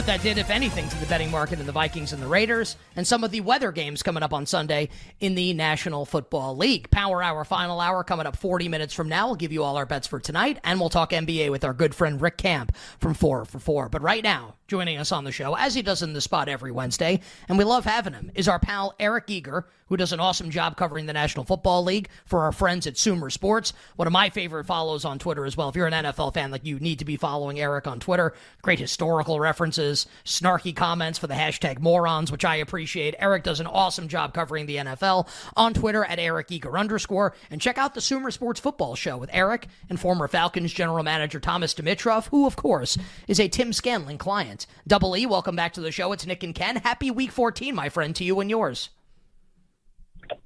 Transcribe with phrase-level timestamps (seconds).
[0.00, 2.76] What that did, if anything, to the betting market in the Vikings and the Raiders,
[2.96, 4.88] and some of the weather games coming up on Sunday
[5.20, 6.90] in the National Football League.
[6.90, 9.26] Power Hour, final hour coming up 40 minutes from now.
[9.26, 11.94] We'll give you all our bets for tonight, and we'll talk NBA with our good
[11.94, 13.90] friend Rick Camp from 4 for 4.
[13.90, 16.70] But right now, joining us on the show, as he does in the spot every
[16.70, 20.50] Wednesday, and we love having him, is our pal Eric Eager, who does an awesome
[20.50, 23.72] job covering the National Football League for our friends at Sumer Sports.
[23.96, 25.68] One of my favorite follows on Twitter as well.
[25.68, 28.32] If you're an NFL fan, like you need to be following Eric on Twitter.
[28.62, 33.16] Great historical references, snarky comments for the hashtag morons, which I appreciate.
[33.18, 35.26] Eric does an awesome job covering the NFL
[35.56, 37.34] on Twitter at Eric Eager underscore.
[37.50, 41.40] And check out the Sumer Sports Football Show with Eric and former Falcons general manager
[41.40, 44.59] Thomas Dimitroff, who, of course, is a Tim Scanlon client.
[44.86, 46.12] Double E, welcome back to the show.
[46.12, 46.76] It's Nick and Ken.
[46.76, 48.90] Happy week 14, my friend, to you and yours.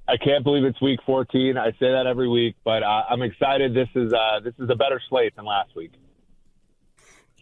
[0.08, 1.56] I can't believe it's week 14.
[1.56, 3.74] I say that every week, but uh, I'm excited.
[3.74, 5.92] This is uh, this is a better slate than last week.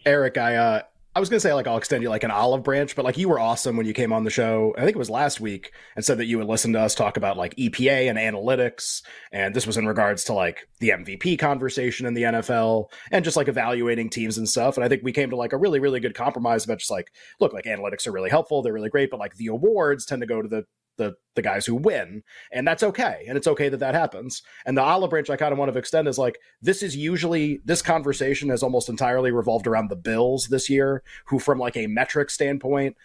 [0.05, 0.81] Eric, I uh,
[1.15, 3.29] I was gonna say like I'll extend you like an olive branch, but like you
[3.29, 4.73] were awesome when you came on the show.
[4.75, 7.17] I think it was last week, and said that you would listen to us talk
[7.17, 12.07] about like EPA and analytics, and this was in regards to like the MVP conversation
[12.07, 14.75] in the NFL and just like evaluating teams and stuff.
[14.75, 17.11] And I think we came to like a really really good compromise about just like
[17.39, 20.27] look like analytics are really helpful, they're really great, but like the awards tend to
[20.27, 20.65] go to the
[20.97, 22.21] the the guys who win
[22.51, 24.43] and that's okay and it's okay that that happens.
[24.65, 27.61] And the olive branch i kind of want to extend is like this is usually
[27.65, 31.87] this conversation has almost entirely revolved around the bills this year who from like a
[31.87, 32.95] metric standpoint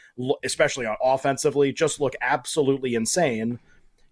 [0.45, 3.59] especially on offensively just look absolutely insane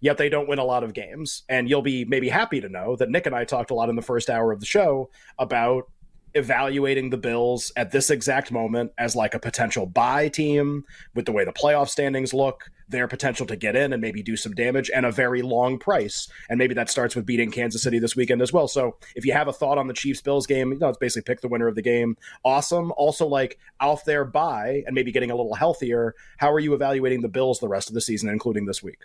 [0.00, 1.42] yet they don't win a lot of games.
[1.48, 3.96] And you'll be maybe happy to know that nick and i talked a lot in
[3.96, 5.90] the first hour of the show about
[6.36, 11.32] evaluating the Bills at this exact moment as like a potential buy team with the
[11.32, 14.90] way the playoff standings look, their potential to get in and maybe do some damage,
[14.94, 16.28] and a very long price.
[16.48, 18.68] And maybe that starts with beating Kansas City this weekend as well.
[18.68, 21.32] So if you have a thought on the Chiefs Bills game, you know, it's basically
[21.32, 22.16] pick the winner of the game.
[22.44, 22.92] Awesome.
[22.96, 27.22] Also, like off their bye and maybe getting a little healthier, how are you evaluating
[27.22, 29.00] the Bills the rest of the season, including this week?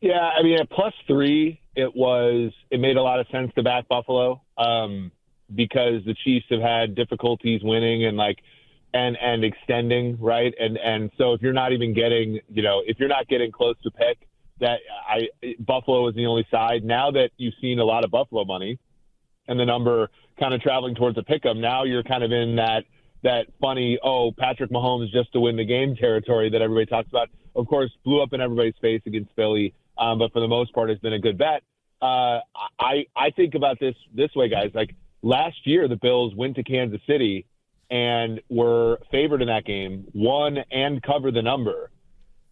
[0.00, 3.62] Yeah, I mean, at plus three, it was it made a lot of sense to
[3.62, 4.42] back Buffalo.
[4.58, 5.10] Um,
[5.54, 8.38] because the Chiefs have had difficulties winning and like
[8.92, 10.54] and and extending, right?
[10.58, 13.76] And and so if you're not even getting, you know, if you're not getting close
[13.82, 14.28] to pick,
[14.60, 15.28] that I
[15.58, 16.84] Buffalo is the only side.
[16.84, 18.78] Now that you've seen a lot of Buffalo money
[19.48, 22.56] and the number kind of traveling towards a pick 'em, now you're kind of in
[22.56, 22.84] that
[23.22, 27.30] that funny, oh, Patrick Mahomes just to win the game territory that everybody talks about.
[27.56, 30.90] Of course, blew up in everybody's face against Philly, um, but for the most part,
[30.90, 31.62] it's been a good bet.
[32.02, 32.40] Uh,
[32.78, 34.70] I I think about this this way, guys.
[34.74, 37.46] Like last year the Bills went to Kansas City
[37.90, 41.90] and were favored in that game, won and covered the number.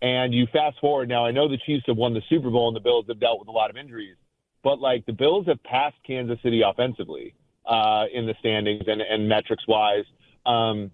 [0.01, 2.77] And you fast forward now, I know the Chiefs have won the Super Bowl and
[2.77, 4.17] the Bills have dealt with a lot of injuries,
[4.65, 7.35] but like the Bills have passed Kansas City offensively
[7.67, 10.05] uh, in the standings and, and metrics wise.
[10.45, 10.91] Um,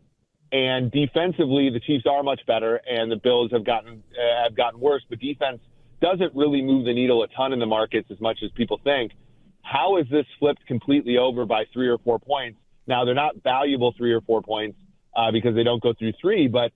[0.50, 4.81] and defensively, the Chiefs are much better, and the Bills have gotten uh, have gotten
[4.81, 5.02] worse.
[5.08, 5.60] But defense
[6.00, 9.12] doesn't really move the needle a ton in the markets as much as people think.
[9.70, 12.59] How is this flipped completely over by three or four points?
[12.87, 14.79] Now they're not valuable three or four points
[15.15, 16.73] uh, because they don't go through three, but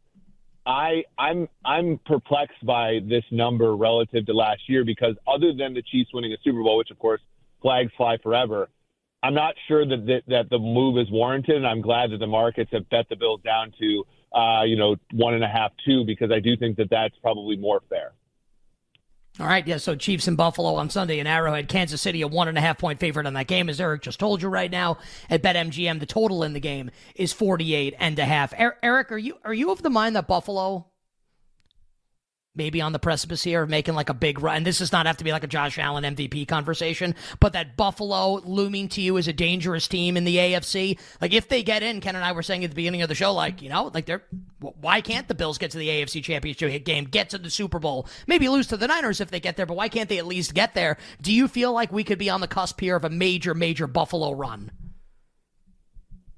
[0.66, 5.82] I I'm I'm perplexed by this number relative to last year because other than the
[5.82, 7.22] Chiefs winning a Super Bowl, which of course
[7.62, 8.68] flags fly forever,
[9.22, 12.26] I'm not sure that that, that the move is warranted, and I'm glad that the
[12.26, 14.04] markets have bet the Bills down to
[14.38, 17.56] uh, you know one and a half, two, because I do think that that's probably
[17.56, 18.12] more fair.
[19.40, 19.78] All right, yeah.
[19.78, 22.76] So Chiefs and Buffalo on Sunday in Arrowhead, Kansas City a one and a half
[22.76, 24.98] point favorite on that game, as Eric just told you right now
[25.30, 26.00] at BetMGM.
[26.00, 28.52] The total in the game is 48 and a half.
[28.52, 30.91] Er, Eric, are you are you of the mind that Buffalo
[32.54, 34.58] maybe on the precipice here of making like a big run.
[34.58, 37.76] And this does not have to be like a Josh Allen MVP conversation, but that
[37.76, 40.98] Buffalo looming to you as a dangerous team in the AFC.
[41.20, 43.14] Like if they get in, Ken and I were saying at the beginning of the
[43.14, 44.22] show, like, you know, like they're,
[44.58, 48.06] why can't the Bills get to the AFC championship game, get to the Super Bowl,
[48.26, 50.54] maybe lose to the Niners if they get there, but why can't they at least
[50.54, 50.98] get there?
[51.20, 53.86] Do you feel like we could be on the cusp here of a major, major
[53.86, 54.70] Buffalo run?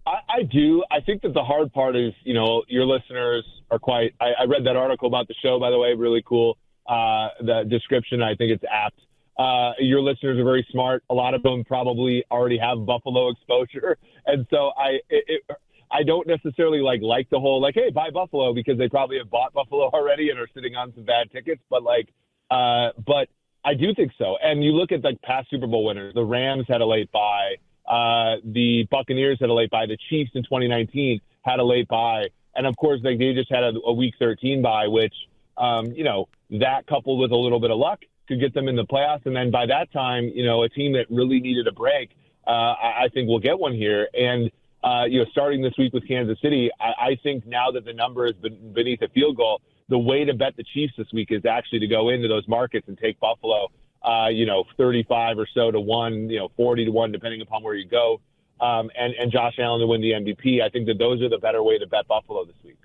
[0.07, 0.85] I, I do.
[0.91, 4.15] I think that the hard part is, you know, your listeners are quite.
[4.21, 6.59] I, I read that article about the show, by the way, really cool.
[6.87, 9.01] Uh, the description, I think it's apt.
[9.39, 11.03] Uh, your listeners are very smart.
[11.11, 13.97] A lot of them probably already have Buffalo exposure,
[14.27, 15.43] and so I, it, it,
[15.91, 19.31] I don't necessarily like like the whole like, hey, buy Buffalo because they probably have
[19.31, 21.63] bought Buffalo already and are sitting on some bad tickets.
[21.71, 22.09] But like,
[22.51, 23.29] uh, but
[23.65, 24.37] I do think so.
[24.43, 26.15] And you look at like past Super Bowl winners.
[26.15, 27.55] The Rams had a late bye.
[27.87, 29.87] Uh, the Buccaneers had a late bye.
[29.87, 32.29] The Chiefs in 2019 had a late bye.
[32.55, 35.15] And of course, like they just had a, a week 13 bye, which,
[35.57, 38.77] um, you know, that coupled with a little bit of luck could get them in
[38.77, 39.27] the playoffs.
[39.27, 42.11] And then by that time, you know, a team that really needed a break,
[42.47, 44.09] uh, I, I think we'll get one here.
[44.15, 44.51] And,
[44.83, 47.93] uh, you know, starting this week with Kansas City, I, I think now that the
[47.93, 48.35] number is
[48.73, 51.87] beneath a field goal, the way to bet the Chiefs this week is actually to
[51.87, 53.69] go into those markets and take Buffalo
[54.05, 57.63] uh, you know, 35 or so to one, you know, 40 to one, depending upon
[57.63, 58.21] where you go,
[58.61, 60.63] um, and, and Josh Allen to win the MVP.
[60.63, 62.77] I think that those are the better way to bet Buffalo this week.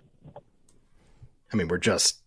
[1.51, 2.21] I mean, we're just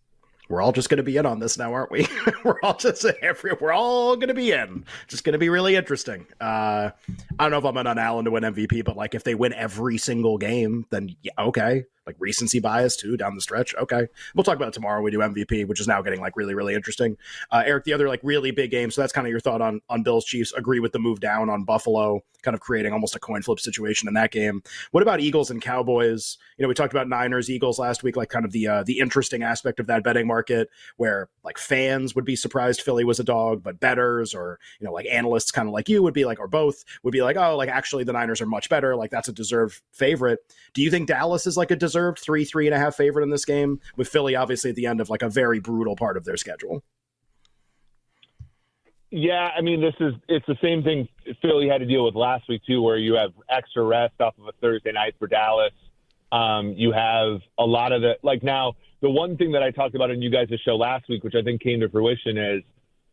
[0.48, 2.06] we're all just going to be in on this now, aren't we?
[2.44, 4.84] we're all just every, we're all going to be in.
[5.08, 6.26] Just going to be really interesting.
[6.40, 6.90] Uh,
[7.38, 9.34] I don't know if I'm in on Allen to win MVP, but like if they
[9.34, 13.74] win every single game, then yeah, okay like recency bias too down the stretch.
[13.76, 15.02] Okay, we'll talk about it tomorrow.
[15.02, 17.16] We do MVP, which is now getting like really really interesting.
[17.50, 18.90] Uh, Eric, the other like really big game.
[18.90, 20.52] So that's kind of your thought on on Bills Chiefs.
[20.52, 24.08] Agree with the move down on Buffalo, kind of creating almost a coin flip situation
[24.08, 24.62] in that game.
[24.90, 26.38] What about Eagles and Cowboys?
[26.58, 28.98] You know, we talked about Niners Eagles last week, like kind of the uh, the
[28.98, 33.24] interesting aspect of that betting market where like fans would be surprised Philly was a
[33.24, 36.40] dog, but bettors or you know like analysts kind of like you would be like
[36.40, 38.96] or both would be like oh like actually the Niners are much better.
[38.96, 40.40] Like that's a deserved favorite.
[40.74, 43.22] Do you think Dallas is like a deserved deserved three, three and a half favorite
[43.22, 46.16] in this game, with Philly obviously at the end of like a very brutal part
[46.16, 46.82] of their schedule.
[49.10, 51.06] Yeah, I mean, this is it's the same thing
[51.42, 54.46] Philly had to deal with last week too, where you have extra rest off of
[54.46, 55.74] a Thursday night for Dallas.
[56.32, 58.72] Um, you have a lot of the like now.
[59.02, 61.42] The one thing that I talked about in you guys' show last week, which I
[61.42, 62.62] think came to fruition, is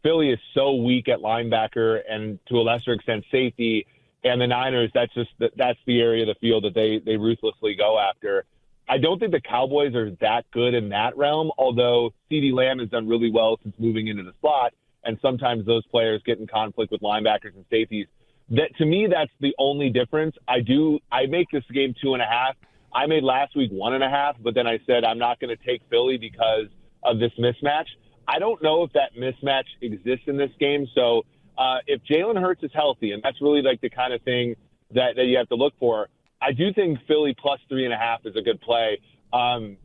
[0.01, 3.85] Philly is so weak at linebacker and to a lesser extent safety,
[4.23, 4.91] and the Niners.
[4.93, 8.45] That's just that's the area of the field that they they ruthlessly go after.
[8.89, 12.89] I don't think the Cowboys are that good in that realm, although CeeDee Lamb has
[12.89, 16.91] done really well since moving into the slot, and sometimes those players get in conflict
[16.91, 18.07] with linebackers and safeties.
[18.49, 20.35] That to me, that's the only difference.
[20.47, 22.55] I do I make this game two and a half.
[22.91, 25.55] I made last week one and a half, but then I said I'm not going
[25.55, 26.65] to take Philly because
[27.03, 27.85] of this mismatch.
[28.27, 30.87] I don't know if that mismatch exists in this game.
[30.95, 31.25] So
[31.59, 34.55] uh, if Jalen Hurts is healthy, and that's really like the kind of thing
[34.95, 36.07] that, that you have to look for,
[36.41, 38.99] I do think Philly plus three and a half is a good play
[39.33, 39.77] um,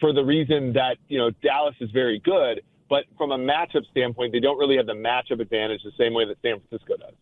[0.00, 4.32] for the reason that you know Dallas is very good, but from a matchup standpoint,
[4.32, 7.14] they don't really have the matchup advantage the same way that San Francisco does.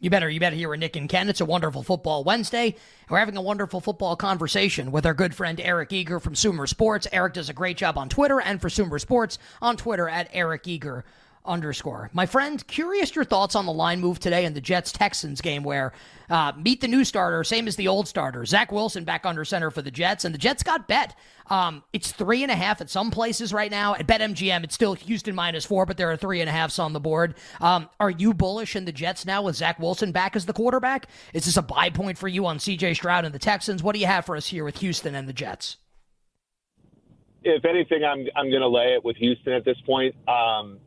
[0.00, 1.28] You better, you better hear with Nick and Ken.
[1.28, 2.76] It's a wonderful football Wednesday.
[3.10, 7.08] We're having a wonderful football conversation with our good friend Eric Eager from Sumer Sports.
[7.10, 10.68] Eric does a great job on Twitter and for Sumer Sports on Twitter at Eric
[10.68, 11.04] Eager
[11.48, 12.10] underscore.
[12.12, 15.64] My friend, curious your thoughts on the line move today in the Jets Texans game
[15.64, 15.92] where
[16.30, 18.44] uh, meet the new starter, same as the old starter.
[18.44, 21.16] Zach Wilson back under center for the Jets, and the Jets got bet.
[21.46, 23.94] Um, it's three and a half at some places right now.
[23.94, 26.92] At BetMGM, it's still Houston minus four, but there are three and a halfs on
[26.92, 27.34] the board.
[27.60, 31.06] Um, are you bullish in the Jets now with Zach Wilson back as the quarterback?
[31.32, 33.82] Is this a buy point for you on CJ Stroud and the Texans?
[33.82, 35.78] What do you have for us here with Houston and the Jets?
[37.42, 40.14] If anything, I'm I'm going to lay it with Houston at this point.
[40.28, 40.78] Um,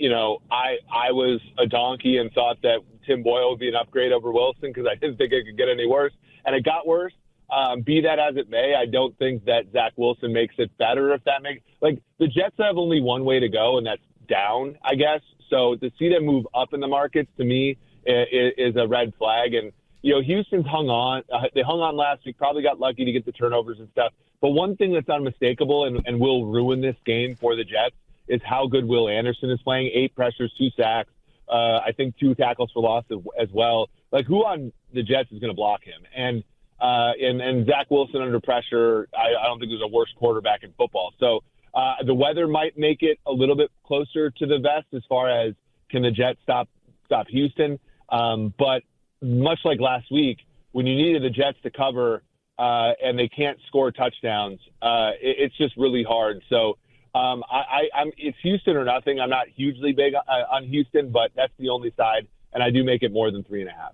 [0.00, 3.74] you know, I I was a donkey and thought that Tim Boyle would be an
[3.76, 6.14] upgrade over Wilson because I didn't think it could get any worse,
[6.44, 7.12] and it got worse.
[7.50, 11.12] Um, be that as it may, I don't think that Zach Wilson makes it better.
[11.12, 14.78] If that makes like the Jets have only one way to go, and that's down,
[14.82, 15.20] I guess.
[15.50, 17.76] So to see them move up in the markets to me
[18.06, 19.52] is, is a red flag.
[19.52, 21.24] And you know, Houston's hung on.
[21.30, 22.38] Uh, they hung on last week.
[22.38, 24.14] Probably got lucky to get the turnovers and stuff.
[24.40, 27.96] But one thing that's unmistakable and, and will ruin this game for the Jets
[28.30, 29.90] is how good Will Anderson is playing.
[29.92, 31.10] Eight pressures, two sacks.
[31.48, 33.04] Uh, I think two tackles for loss
[33.38, 33.88] as well.
[34.12, 36.00] Like who on the Jets is going to block him?
[36.16, 36.44] And
[36.80, 39.08] uh, and and Zach Wilson under pressure.
[39.14, 41.12] I, I don't think there's a worse quarterback in football.
[41.18, 41.40] So
[41.74, 45.28] uh, the weather might make it a little bit closer to the vest as far
[45.28, 45.54] as
[45.90, 46.68] can the Jets stop
[47.04, 47.78] stop Houston.
[48.08, 48.82] Um, but
[49.20, 50.38] much like last week,
[50.72, 52.22] when you needed the Jets to cover
[52.58, 56.42] uh, and they can't score touchdowns, uh, it, it's just really hard.
[56.48, 56.78] So
[57.14, 59.20] um, I, I, am it's Houston or nothing.
[59.20, 62.84] I'm not hugely big uh, on Houston, but that's the only side, and I do
[62.84, 63.92] make it more than three and a half.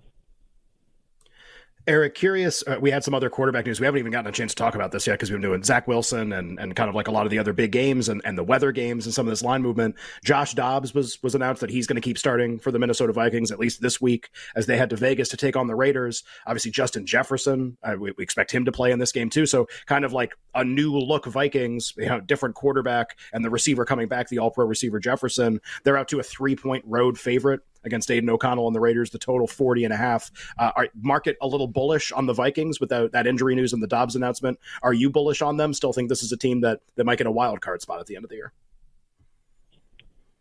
[1.87, 2.65] Eric, curious.
[2.67, 3.79] Uh, we had some other quarterback news.
[3.79, 5.63] We haven't even gotten a chance to talk about this yet because we've been doing
[5.63, 8.21] Zach Wilson and, and kind of like a lot of the other big games and,
[8.25, 9.95] and the weather games and some of this line movement.
[10.21, 13.51] Josh Dobbs was was announced that he's going to keep starting for the Minnesota Vikings
[13.51, 16.25] at least this week as they head to Vegas to take on the Raiders.
[16.45, 19.45] Obviously, Justin Jefferson, uh, we, we, expect him to play in this game too.
[19.45, 23.85] So kind of like a new look Vikings, you know, different quarterback and the receiver
[23.85, 25.61] coming back, the All Pro receiver Jefferson.
[25.85, 29.17] They're out to a three point road favorite against Aidan O'Connell and the Raiders, the
[29.17, 30.29] total 40 and a half.
[30.59, 33.81] Uh, are, market a little bullish on the Vikings with that, that injury news and
[33.81, 34.59] the Dobbs announcement.
[34.83, 35.73] Are you bullish on them?
[35.73, 38.05] Still think this is a team that, that might get a wild card spot at
[38.05, 38.53] the end of the year?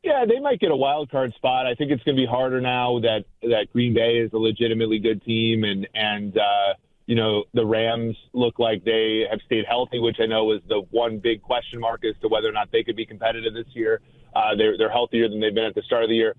[0.07, 1.67] Yeah, they might get a wild card spot.
[1.67, 5.01] I think it's going to be harder now that that Green Bay is a legitimately
[5.01, 6.75] good team, and and uh,
[7.07, 10.83] you know the Rams look like they have stayed healthy, which I know was the
[10.93, 14.01] one big question mark as to whether or not they could be competitive this year.
[14.33, 16.37] Uh, they're they're healthier than they've been at the start of the year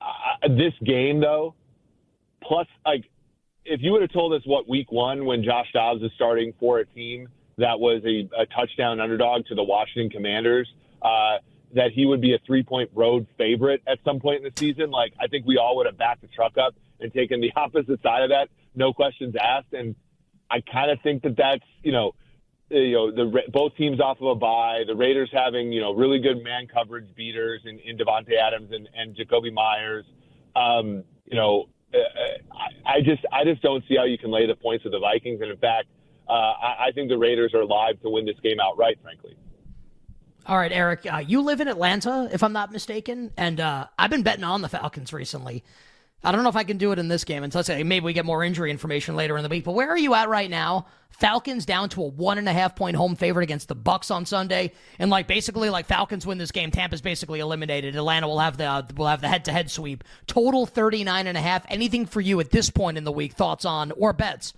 [0.00, 1.54] uh, this game though,
[2.42, 3.04] plus like
[3.64, 6.78] if you would have told us what week one when Josh Dobbs is starting for
[6.78, 7.28] a team
[7.58, 11.38] that was a, a touchdown underdog to the Washington Commanders, uh,
[11.74, 14.90] that he would be a three point road favorite at some point in the season,
[14.90, 18.02] like I think we all would have backed the truck up and taken the opposite
[18.02, 19.72] side of that, no questions asked.
[19.72, 19.94] And
[20.50, 22.14] I kind of think that that's you know
[22.70, 24.82] you know the both teams off of a bye.
[24.86, 28.88] The Raiders having you know really good man coverage beaters in, in Davante Adams and,
[28.94, 30.04] and Jakobi Meyers.
[30.54, 31.98] Um, you know, uh,
[32.86, 34.98] I, I just I just don't see how you can lay the points of the
[34.98, 35.40] Vikings.
[35.40, 35.88] And in fact,
[36.28, 38.98] uh, I, I think the Raiders are live to win this game outright.
[39.02, 39.36] Frankly.
[40.46, 44.08] All right, Eric, uh, you live in Atlanta, if I'm not mistaken, and uh, I've
[44.08, 45.62] been betting on the Falcons recently.
[46.22, 48.12] I don't know if I can do it in this game until say maybe we
[48.12, 49.64] get more injury information later in the week.
[49.64, 50.86] But where are you at right now?
[51.10, 54.26] Falcons down to a one and a half point home favorite against the Bucs on
[54.26, 57.94] Sunday, and like basically like Falcons win this game, Tampa's basically eliminated.
[57.94, 60.02] Atlanta will have the uh, will have the head to head sweep.
[60.26, 61.64] Total 39 and a half.
[61.68, 63.32] Anything for you at this point in the week?
[63.32, 64.52] Thoughts on or bets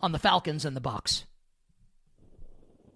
[0.00, 1.24] on the Falcons and the Bucs?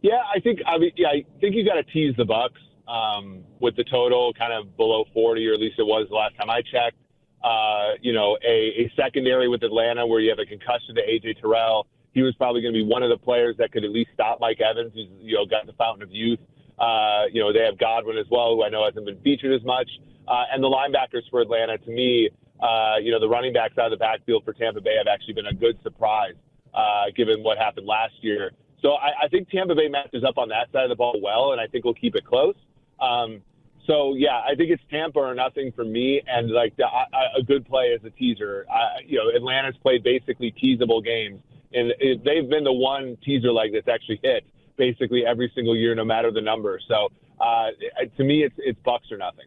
[0.02, 3.44] Yeah, I think I mean, yeah, I think you got to tease the Bucs um,
[3.60, 6.50] with the total kind of below 40, or at least it was the last time
[6.50, 6.96] I checked
[7.42, 11.40] uh, you know, a, a secondary with Atlanta where you have a concussion to AJ
[11.40, 11.86] Terrell.
[12.12, 14.40] He was probably going to be one of the players that could at least stop
[14.40, 16.40] Mike Evans, who's you know got the fountain of youth.
[16.78, 19.64] Uh, you know, they have Godwin as well, who I know hasn't been featured as
[19.66, 19.88] much.
[20.26, 22.30] Uh, and the linebackers for Atlanta, to me,
[22.60, 25.34] uh, you know, the running backs out of the backfield for Tampa Bay have actually
[25.34, 26.34] been a good surprise,
[26.74, 28.52] uh, given what happened last year.
[28.80, 31.52] So I, I think Tampa Bay matches up on that side of the ball well,
[31.52, 32.54] and I think we'll keep it close.
[33.00, 33.42] Um,
[33.90, 37.06] so yeah, I think it's Tampa or nothing for me, and like the, I,
[37.36, 38.64] a good play as a teaser.
[38.70, 41.40] I, you know, Atlanta's played basically teasable games,
[41.74, 44.44] and it, they've been the one teaser leg that's actually hit
[44.76, 46.78] basically every single year, no matter the number.
[46.86, 47.08] So
[47.40, 47.70] uh,
[48.16, 49.46] to me, it's it's Bucs or nothing.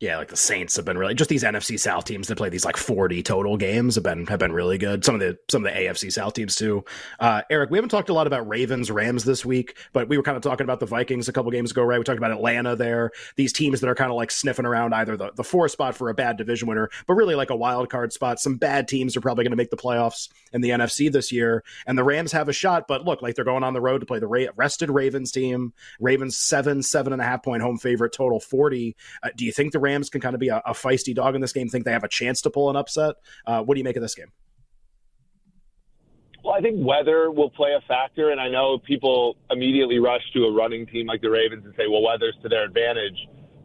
[0.00, 2.64] Yeah, like the Saints have been really just these NFC South teams that play these
[2.64, 5.04] like 40 total games have been have been really good.
[5.04, 6.84] Some of the some of the AFC South teams too.
[7.18, 10.22] Uh, Eric, we haven't talked a lot about Ravens Rams this week, but we were
[10.22, 11.98] kind of talking about the Vikings a couple games ago, right?
[11.98, 13.10] We talked about Atlanta there.
[13.34, 16.10] These teams that are kind of like sniffing around either the, the four spot for
[16.10, 18.38] a bad division winner, but really like a wild card spot.
[18.38, 21.64] Some bad teams are probably going to make the playoffs in the NFC this year,
[21.88, 22.86] and the Rams have a shot.
[22.86, 25.72] But look, like they're going on the road to play the rested Ravens team.
[25.98, 28.94] Ravens seven seven and a half point home favorite, total 40.
[29.24, 31.40] Uh, do you think the Rams can kind of be a, a, feisty dog in
[31.40, 33.16] this game, think they have a chance to pull an upset.
[33.46, 34.30] Uh, what do you make of this game?
[36.44, 40.44] Well, I think weather will play a factor, and I know people immediately rush to
[40.44, 43.18] a running team like the Ravens and say, "Well, weather's to their advantage,"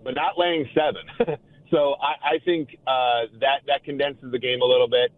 [0.03, 1.38] but not laying seven.
[1.72, 5.12] so I, I think uh, that that condenses the game a little bit.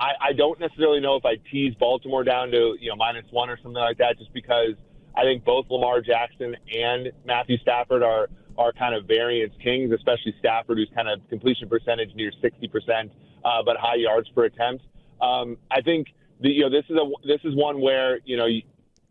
[0.00, 3.50] I, I don't necessarily know if I tease Baltimore down to you know minus one
[3.50, 4.74] or something like that, just because
[5.14, 10.34] I think both Lamar Jackson and Matthew Stafford are are kind of variance kings, especially
[10.38, 13.10] Stafford, who's kind of completion percentage near 60%,
[13.44, 14.84] uh, but high yards per attempt.
[15.20, 16.08] Um, I think
[16.40, 18.46] the, you know this is a this is one where you know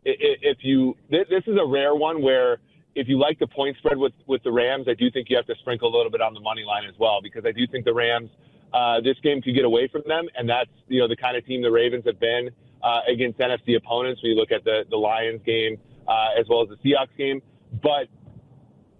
[0.04, 2.58] if you this is a rare one where
[2.94, 5.46] if you like the point spread with with the Rams, I do think you have
[5.46, 7.84] to sprinkle a little bit on the money line as well because I do think
[7.84, 8.30] the Rams.
[8.72, 11.44] uh, this game could get away from them, and that's you know the kind of
[11.46, 12.50] team the Ravens have been
[12.82, 14.22] uh, against NFC opponents.
[14.22, 17.42] When you look at the the Lions game uh, as well as the Seahawks game,
[17.82, 18.08] but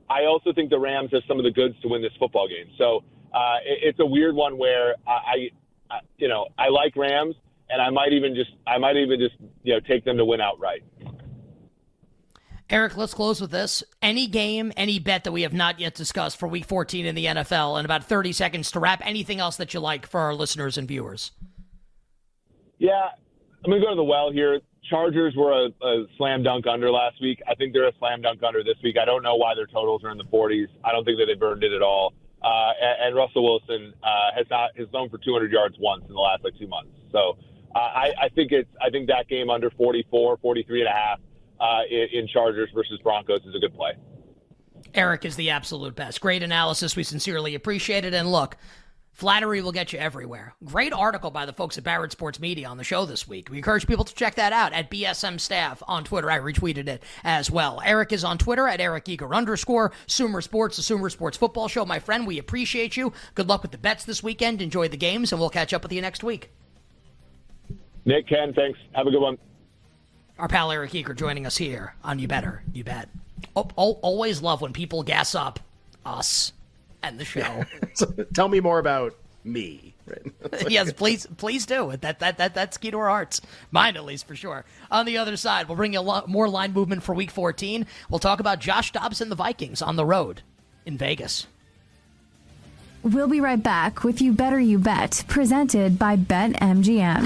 [0.08, 2.72] I also think the Rams have some of the goods to win this football game.
[2.78, 5.50] So uh, it, it's a weird one where I,
[5.90, 7.34] I, you know, I like Rams,
[7.68, 10.40] and I might even just I might even just you know take them to win
[10.40, 10.82] outright.
[12.68, 13.84] Eric, let's close with this.
[14.02, 17.26] Any game, any bet that we have not yet discussed for week 14 in the
[17.26, 20.76] NFL, and about 30 seconds to wrap anything else that you like for our listeners
[20.76, 21.30] and viewers.
[22.78, 23.10] Yeah,
[23.64, 24.60] I'm going to go to the well here.
[24.88, 27.40] Chargers were a, a, slam dunk under last week.
[27.49, 28.97] I think they're a slam dunk under this week.
[29.00, 30.69] I don't know why their totals are in the 40s.
[30.85, 32.14] I don't think that they burned it at all.
[32.43, 36.14] Uh, and, and, Russell Wilson uh, has not has thrown for 200 yards once in
[36.14, 36.90] the last like two months.
[37.11, 37.38] So
[37.75, 41.19] uh, I, I think it's I think that game under 44, 43 and a half
[41.59, 43.93] uh, in, in Chargers versus Broncos is a good play.
[44.95, 46.21] Eric is the absolute best.
[46.21, 46.95] Great analysis.
[46.95, 48.14] We sincerely appreciate it.
[48.14, 48.57] And look,
[49.16, 50.54] flattery will get you everywhere.
[50.62, 53.49] Great article by the folks at Barrett Sports Media on the show this week.
[53.50, 56.30] We encourage people to check that out at BSM Staff on Twitter.
[56.30, 57.80] I retweeted it as well.
[57.82, 59.92] Eric is on Twitter at Eric Eager underscore.
[60.06, 61.87] Sumer Sports, the Sumer Sports Football Show.
[61.87, 63.11] My friend, we appreciate you.
[63.35, 64.61] Good luck with the bets this weekend.
[64.61, 66.50] Enjoy the games, and we'll catch up with you next week.
[68.04, 68.78] Nick, Ken, thanks.
[68.92, 69.38] Have a good one.
[70.38, 73.08] Our pal Eric Eager joining us here on You Better, You Bet.
[73.56, 75.58] Oh, oh, always love when people gas up
[76.04, 76.52] us
[77.12, 77.64] and the show.
[77.94, 79.94] so, tell me more about me.
[80.06, 80.32] Right?
[80.68, 81.96] yes, please, please do.
[82.00, 84.64] That that that that's key to our hearts, mine at least for sure.
[84.90, 87.86] On the other side, we'll bring you a lot more line movement for Week 14.
[88.10, 90.42] We'll talk about Josh Dobbs and the Vikings on the road
[90.84, 91.46] in Vegas.
[93.02, 97.20] We'll be right back with You Better You Bet, presented by BetMGM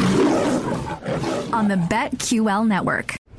[1.54, 3.19] on the BetQL network.